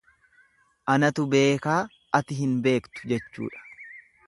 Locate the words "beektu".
2.69-3.13